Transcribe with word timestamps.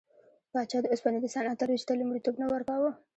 پاچا 0.51 0.77
د 0.81 0.85
اوسپنې 0.91 1.19
د 1.21 1.25
صنعت 1.33 1.57
ترویج 1.61 1.81
ته 1.87 1.93
لومړیتوب 1.99 2.35
نه 2.41 2.45
ورکاوه. 2.53 2.91